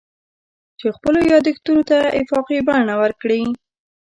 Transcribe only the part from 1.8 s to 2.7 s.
ته افاقي